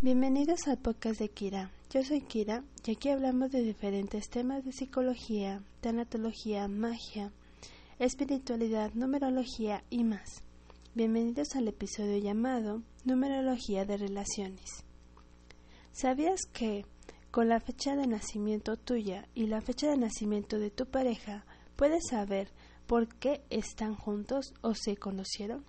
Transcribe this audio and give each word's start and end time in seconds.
Bienvenidos 0.00 0.68
al 0.68 0.78
podcast 0.78 1.18
de 1.18 1.28
Kira. 1.28 1.72
Yo 1.90 2.04
soy 2.04 2.20
Kira 2.20 2.62
y 2.86 2.92
aquí 2.92 3.08
hablamos 3.08 3.50
de 3.50 3.62
diferentes 3.62 4.30
temas 4.30 4.64
de 4.64 4.70
psicología, 4.70 5.60
tanatología, 5.80 6.68
magia, 6.68 7.32
espiritualidad, 7.98 8.92
numerología 8.94 9.82
y 9.90 10.04
más. 10.04 10.44
Bienvenidos 10.94 11.56
al 11.56 11.66
episodio 11.66 12.16
llamado 12.18 12.82
Numerología 13.04 13.84
de 13.86 13.96
Relaciones. 13.96 14.84
¿Sabías 15.90 16.42
que 16.52 16.86
con 17.32 17.48
la 17.48 17.58
fecha 17.58 17.96
de 17.96 18.06
nacimiento 18.06 18.76
tuya 18.76 19.26
y 19.34 19.48
la 19.48 19.60
fecha 19.60 19.90
de 19.90 19.96
nacimiento 19.96 20.60
de 20.60 20.70
tu 20.70 20.86
pareja 20.86 21.44
puedes 21.74 22.06
saber 22.08 22.52
por 22.86 23.08
qué 23.16 23.42
están 23.50 23.96
juntos 23.96 24.54
o 24.60 24.76
se 24.76 24.96
conocieron? 24.96 25.64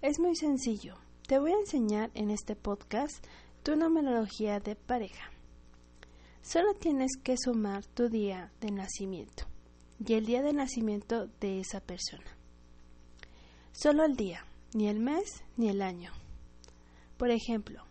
Es 0.00 0.20
muy 0.20 0.36
sencillo. 0.36 0.94
Te 1.26 1.38
voy 1.38 1.52
a 1.52 1.58
enseñar 1.58 2.10
en 2.14 2.30
este 2.30 2.56
podcast 2.56 3.22
tu 3.68 3.76
numerología 3.76 4.60
de 4.60 4.76
pareja. 4.76 5.30
Solo 6.40 6.72
tienes 6.72 7.18
que 7.22 7.36
sumar 7.36 7.84
tu 7.84 8.08
día 8.08 8.50
de 8.62 8.70
nacimiento 8.70 9.44
y 10.02 10.14
el 10.14 10.24
día 10.24 10.40
de 10.40 10.54
nacimiento 10.54 11.26
de 11.38 11.60
esa 11.60 11.80
persona. 11.80 12.24
Solo 13.72 14.06
el 14.06 14.16
día, 14.16 14.46
ni 14.72 14.88
el 14.88 15.00
mes 15.00 15.44
ni 15.58 15.68
el 15.68 15.82
año. 15.82 16.12
Por 17.18 17.30
ejemplo, 17.30 17.84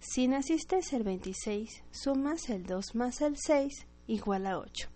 si 0.00 0.26
naciste 0.26 0.80
el 0.90 1.04
26, 1.04 1.84
sumas 1.92 2.50
el 2.50 2.64
2 2.64 2.96
más 2.96 3.20
el 3.20 3.36
6 3.36 3.86
igual 4.08 4.44
a 4.48 4.58
8. 4.58 4.88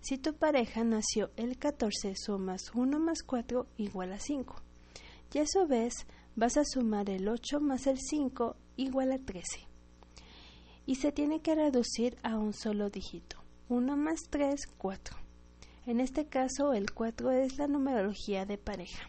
Si 0.00 0.18
tu 0.18 0.34
pareja 0.34 0.82
nació 0.82 1.30
el 1.36 1.58
14, 1.58 2.14
sumas 2.16 2.72
1 2.74 2.98
más 2.98 3.22
4 3.22 3.68
igual 3.76 4.14
a 4.14 4.18
5. 4.18 4.52
Y 5.32 5.38
a 5.38 5.46
su 5.46 5.68
vez 5.68 5.94
vas 6.34 6.56
a 6.56 6.64
sumar 6.64 7.08
el 7.08 7.28
8 7.28 7.60
más 7.60 7.86
el 7.86 8.00
5 8.00 8.56
igual 8.76 9.12
a 9.12 9.18
13. 9.18 9.69
Y 10.90 10.96
se 10.96 11.12
tiene 11.12 11.40
que 11.40 11.54
reducir 11.54 12.18
a 12.24 12.36
un 12.36 12.52
solo 12.52 12.90
dígito. 12.90 13.36
1 13.68 13.96
más 13.96 14.22
3, 14.28 14.66
4. 14.76 15.16
En 15.86 16.00
este 16.00 16.26
caso 16.26 16.72
el 16.72 16.90
4 16.90 17.30
es 17.30 17.58
la 17.58 17.68
numerología 17.68 18.44
de 18.44 18.58
pareja. 18.58 19.06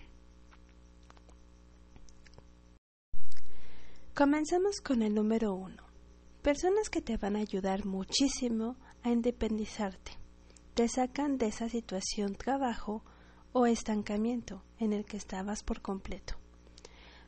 Comenzamos 4.14 4.80
con 4.80 5.02
el 5.02 5.16
número 5.16 5.56
1. 5.56 5.76
Personas 6.44 6.92
que 6.92 7.02
te 7.02 7.18
van 7.18 7.36
a 7.36 7.40
ayudar 7.40 7.84
muchísimo 7.84 8.76
a 9.02 9.09
independizarte. 9.09 10.12
Te 10.76 10.88
sacan 10.88 11.40
de 11.40 11.48
esa 11.48 11.68
situación 11.68 12.36
trabajo 12.36 13.04
o 13.54 13.66
estancamiento 13.66 14.62
en 14.78 14.94
el 14.94 15.04
que 15.04 15.18
estabas 15.18 15.64
por 15.64 15.82
completo. 15.82 16.36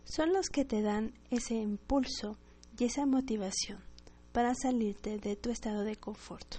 Son 0.03 0.31
los 0.31 0.49
que 0.49 0.63
te 0.63 0.83
dan 0.83 1.15
ese 1.31 1.55
impulso 1.55 2.37
y 2.77 2.83
esa 2.83 3.07
motivación 3.07 3.91
para 4.33 4.55
salirte 4.55 5.17
de 5.17 5.37
tu 5.37 5.49
estado 5.51 5.83
de 5.83 5.95
confort. 5.95 6.55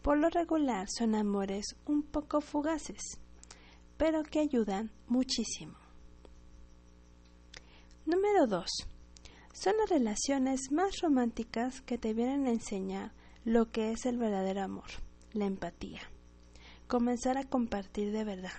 Por 0.00 0.16
lo 0.16 0.30
regular 0.30 0.86
son 0.88 1.14
amores 1.14 1.76
un 1.84 2.02
poco 2.02 2.40
fugaces, 2.40 3.18
pero 3.98 4.22
que 4.22 4.40
ayudan 4.40 4.90
muchísimo. 5.08 5.74
Número 8.06 8.46
2 8.46 8.64
son 9.52 9.74
las 9.78 9.90
relaciones 9.90 10.70
más 10.70 11.00
románticas 11.00 11.80
que 11.80 11.98
te 11.98 12.14
vienen 12.14 12.46
a 12.46 12.50
enseñar 12.50 13.12
lo 13.44 13.70
que 13.72 13.90
es 13.90 14.06
el 14.06 14.16
verdadero 14.16 14.62
amor, 14.62 14.88
la 15.32 15.46
empatía. 15.46 16.02
Comenzar 16.86 17.36
a 17.36 17.44
compartir 17.44 18.12
de 18.12 18.22
verdad. 18.22 18.52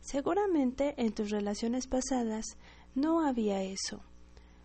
Seguramente 0.00 0.94
en 0.96 1.12
tus 1.12 1.30
relaciones 1.30 1.86
pasadas 1.86 2.56
no 2.94 3.24
había 3.24 3.62
eso. 3.62 4.00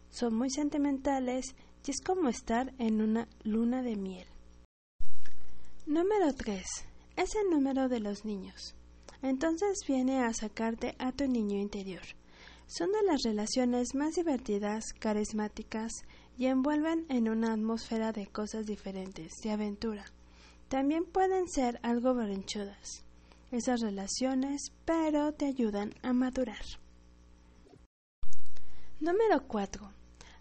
Son 0.10 0.34
muy 0.34 0.50
sentimentales 0.50 1.56
y 1.86 1.92
es 1.92 2.02
como 2.02 2.30
estar 2.30 2.74
en 2.78 3.02
una 3.02 3.28
luna 3.44 3.82
de 3.82 3.96
miel. 3.96 4.28
Número 5.86 6.34
3. 6.34 6.64
Es 7.16 7.36
el 7.36 7.50
número 7.50 7.90
de 7.90 8.00
los 8.00 8.26
niños. 8.26 8.76
Entonces 9.22 9.80
viene 9.88 10.24
a 10.24 10.34
sacarte 10.34 10.96
a 11.00 11.12
tu 11.12 11.28
niño 11.28 11.60
interior 11.60 12.04
son 12.70 12.92
de 12.92 13.02
las 13.02 13.24
relaciones 13.24 13.96
más 13.96 14.14
divertidas, 14.14 14.94
carismáticas 15.00 15.92
y 16.38 16.46
envuelven 16.46 17.08
en 17.10 17.28
una 17.28 17.54
atmósfera 17.54 18.12
de 18.12 18.28
cosas 18.28 18.68
diferentes, 18.68 19.34
de 19.44 19.52
aventura. 19.52 20.06
También 20.68 21.04
pueden 21.06 21.48
ser 21.50 21.80
algo 21.82 22.14
berrinchudas 22.14 23.04
esas 23.52 23.82
relaciones, 23.82 24.72
pero 24.86 25.34
te 25.34 25.48
ayudan 25.48 25.96
a 26.04 26.14
madurar. 26.14 26.64
Número 29.00 29.48
4. 29.48 29.99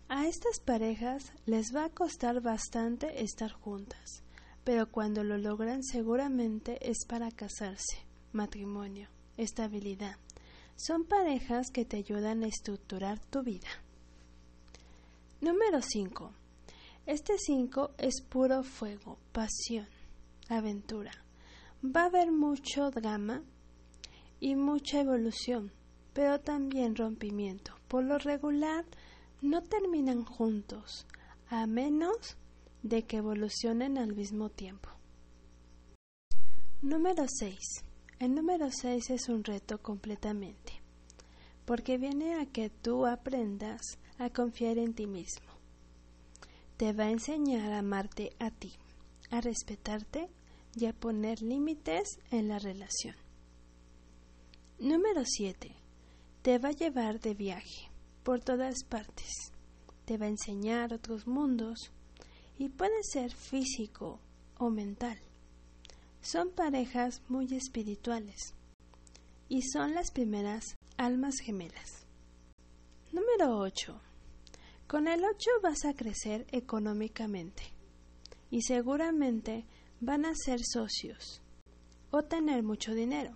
A 0.08 0.26
estas 0.26 0.60
parejas 0.60 1.32
les 1.44 1.74
va 1.74 1.84
a 1.84 1.90
costar 1.90 2.40
bastante 2.40 3.22
estar 3.22 3.52
juntas, 3.52 4.22
pero 4.64 4.90
cuando 4.90 5.22
lo 5.22 5.36
logran 5.36 5.82
seguramente 5.82 6.78
es 6.90 7.04
para 7.06 7.30
casarse, 7.30 8.06
matrimonio, 8.32 9.08
estabilidad 9.36 10.16
son 10.78 11.04
parejas 11.04 11.70
que 11.72 11.84
te 11.84 11.96
ayudan 11.96 12.44
a 12.44 12.46
estructurar 12.46 13.18
tu 13.18 13.42
vida. 13.42 13.68
Número 15.40 15.82
5. 15.82 16.32
Este 17.04 17.36
5 17.36 17.90
es 17.98 18.22
puro 18.22 18.62
fuego, 18.62 19.18
pasión, 19.32 19.88
aventura. 20.48 21.10
Va 21.84 22.02
a 22.02 22.06
haber 22.06 22.30
mucho 22.30 22.90
drama 22.90 23.42
y 24.38 24.54
mucha 24.54 25.00
evolución, 25.00 25.72
pero 26.12 26.38
también 26.38 26.94
rompimiento. 26.94 27.74
Por 27.88 28.04
lo 28.04 28.18
regular, 28.18 28.84
no 29.40 29.62
terminan 29.62 30.24
juntos, 30.24 31.06
a 31.48 31.66
menos 31.66 32.36
de 32.82 33.04
que 33.04 33.18
evolucionen 33.18 33.98
al 33.98 34.14
mismo 34.14 34.50
tiempo. 34.50 34.88
Número 36.82 37.24
6. 37.28 37.58
El 38.18 38.34
número 38.34 38.68
6 38.70 39.10
es 39.10 39.28
un 39.28 39.44
reto 39.44 39.80
completamente, 39.80 40.72
porque 41.64 41.98
viene 41.98 42.40
a 42.40 42.46
que 42.46 42.68
tú 42.68 43.06
aprendas 43.06 43.80
a 44.18 44.30
confiar 44.30 44.78
en 44.78 44.94
ti 44.94 45.06
mismo. 45.06 45.46
Te 46.76 46.92
va 46.92 47.04
a 47.04 47.10
enseñar 47.10 47.72
a 47.72 47.78
amarte 47.78 48.32
a 48.40 48.50
ti, 48.50 48.72
a 49.30 49.40
respetarte 49.40 50.28
y 50.74 50.86
a 50.86 50.92
poner 50.92 51.42
límites 51.42 52.18
en 52.30 52.48
la 52.48 52.58
relación. 52.58 53.14
Número 54.80 55.22
7. 55.24 55.74
Te 56.42 56.58
va 56.58 56.70
a 56.70 56.72
llevar 56.72 57.20
de 57.20 57.34
viaje 57.34 57.87
por 58.28 58.40
todas 58.40 58.84
partes. 58.84 59.54
Te 60.04 60.18
va 60.18 60.26
a 60.26 60.28
enseñar 60.28 60.92
otros 60.92 61.26
mundos 61.26 61.90
y 62.58 62.68
puede 62.68 63.02
ser 63.02 63.32
físico 63.32 64.20
o 64.58 64.68
mental. 64.68 65.18
Son 66.20 66.50
parejas 66.50 67.22
muy 67.30 67.46
espirituales 67.54 68.52
y 69.48 69.62
son 69.62 69.94
las 69.94 70.10
primeras 70.10 70.76
almas 70.98 71.36
gemelas. 71.42 72.04
Número 73.12 73.60
8. 73.60 73.98
Con 74.86 75.08
el 75.08 75.24
8 75.24 75.50
vas 75.62 75.86
a 75.86 75.94
crecer 75.94 76.46
económicamente 76.52 77.62
y 78.50 78.60
seguramente 78.60 79.64
van 80.00 80.26
a 80.26 80.34
ser 80.34 80.60
socios 80.70 81.40
o 82.10 82.24
tener 82.24 82.62
mucho 82.62 82.92
dinero. 82.92 83.34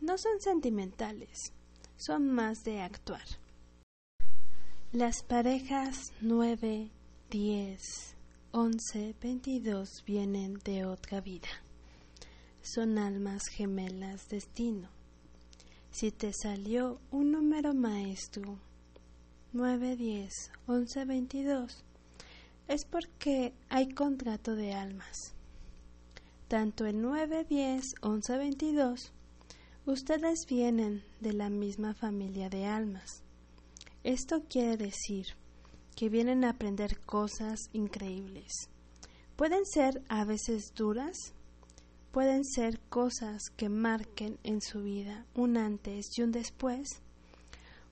No 0.00 0.18
son 0.18 0.40
sentimentales, 0.40 1.52
son 1.96 2.28
más 2.28 2.64
de 2.64 2.80
actuar. 2.80 3.22
Las 4.92 5.22
parejas 5.22 6.14
9, 6.22 6.90
10, 7.30 7.80
11, 8.52 9.14
22 9.20 10.02
vienen 10.06 10.54
de 10.64 10.86
otra 10.86 11.20
vida 11.20 11.48
son 12.62 12.96
almas 12.96 13.48
gemelas 13.48 14.30
destino. 14.30 14.88
Si 15.90 16.10
te 16.10 16.32
salió 16.32 17.02
un 17.10 17.32
número 17.32 17.74
maestro 17.74 18.58
9, 19.52 19.96
10, 19.96 20.32
11, 20.66 21.04
22, 21.04 21.84
es 22.68 22.86
porque 22.86 23.52
hay 23.68 23.90
contrato 23.90 24.56
de 24.56 24.72
almas. 24.72 25.34
Tanto 26.48 26.86
el 26.86 27.02
9, 27.02 27.44
10, 27.44 27.84
11, 28.00 28.38
22, 28.38 29.12
ustedes 29.84 30.46
vienen 30.48 31.04
de 31.20 31.34
la 31.34 31.50
misma 31.50 31.92
familia 31.92 32.48
de 32.48 32.64
almas. 32.64 33.22
Esto 34.08 34.42
quiere 34.48 34.78
decir 34.78 35.26
que 35.94 36.08
vienen 36.08 36.42
a 36.42 36.48
aprender 36.52 36.98
cosas 37.00 37.68
increíbles. 37.74 38.70
Pueden 39.36 39.66
ser 39.66 40.02
a 40.08 40.24
veces 40.24 40.72
duras, 40.74 41.34
pueden 42.10 42.42
ser 42.46 42.80
cosas 42.88 43.50
que 43.54 43.68
marquen 43.68 44.38
en 44.44 44.62
su 44.62 44.80
vida 44.80 45.26
un 45.34 45.58
antes 45.58 46.06
y 46.16 46.22
un 46.22 46.32
después. 46.32 46.88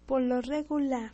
Por 0.06 0.22
lo 0.22 0.40
regular, 0.40 1.12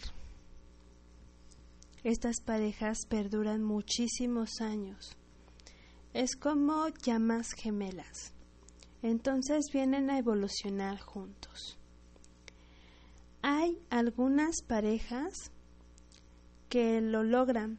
estas 2.04 2.40
parejas 2.40 2.98
perduran 3.08 3.64
muchísimos 3.64 4.60
años. 4.60 5.16
Es 6.14 6.36
como 6.36 6.86
llamas 7.04 7.48
gemelas. 7.56 8.34
Entonces 9.02 9.64
vienen 9.72 10.10
a 10.10 10.18
evolucionar 10.18 11.00
juntos. 11.00 11.76
Hay 13.42 13.76
algunas 13.90 14.62
parejas 14.62 15.50
que 16.68 17.00
lo 17.00 17.24
logran, 17.24 17.78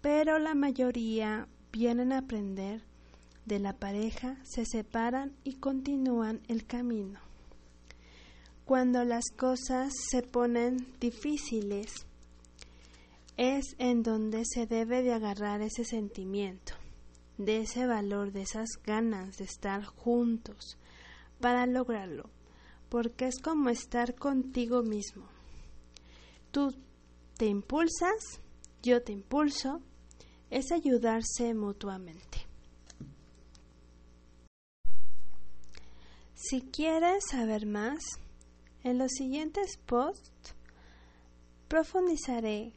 pero 0.00 0.38
la 0.38 0.54
mayoría 0.54 1.46
vienen 1.72 2.12
a 2.12 2.18
aprender 2.18 2.82
de 3.44 3.58
la 3.58 3.74
pareja, 3.74 4.38
se 4.44 4.64
separan 4.64 5.36
y 5.44 5.56
continúan 5.56 6.40
el 6.48 6.64
camino. 6.64 7.20
Cuando 8.64 9.04
las 9.04 9.24
cosas 9.36 9.92
se 10.10 10.22
ponen 10.22 10.86
difíciles, 10.98 12.06
es 13.36 13.76
en 13.78 14.02
donde 14.02 14.44
se 14.46 14.66
debe 14.66 15.02
de 15.02 15.12
agarrar 15.12 15.60
ese 15.60 15.84
sentimiento, 15.84 16.72
de 17.36 17.58
ese 17.58 17.86
valor, 17.86 18.32
de 18.32 18.42
esas 18.42 18.70
ganas 18.86 19.36
de 19.36 19.44
estar 19.44 19.84
juntos 19.84 20.78
para 21.40 21.66
lograrlo, 21.66 22.30
porque 22.88 23.26
es 23.26 23.38
como 23.38 23.68
estar 23.68 24.14
contigo 24.14 24.82
mismo. 24.82 25.28
Tú 26.50 26.74
te 27.36 27.46
impulsas, 27.46 28.40
yo 28.82 29.02
te 29.02 29.12
impulso, 29.12 29.80
es 30.50 30.70
ayudarse 30.70 31.54
mutuamente. 31.54 32.46
Si 36.34 36.60
quieres 36.60 37.24
saber 37.30 37.66
más, 37.66 37.98
en 38.82 38.98
los 38.98 39.12
siguientes 39.12 39.78
posts 39.86 40.54
profundizaré 41.68 42.74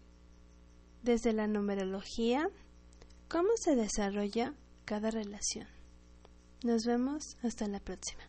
desde 1.03 1.33
la 1.33 1.48
numerología 1.48 2.50
cómo 3.27 3.50
se 3.56 3.75
desarrolla 3.75 4.53
cada 4.86 5.12
relación. 5.12 5.68
Nos 6.63 6.86
vemos 6.86 7.38
hasta 7.44 7.68
la 7.68 7.80
próxima. 7.80 8.24